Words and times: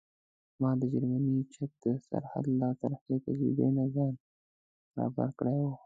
ما 0.61 0.71
د 0.79 0.81
جرمني 0.91 1.35
چک 1.53 1.71
د 1.83 1.85
سرحد 2.07 2.45
له 2.59 2.67
ترخې 2.81 3.15
تجربې 3.25 3.67
نه 3.77 3.85
ځان 3.93 4.13
برابر 4.93 5.29
کړی 5.39 5.57
و. 5.65 5.71